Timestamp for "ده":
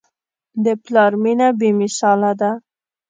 2.41-2.51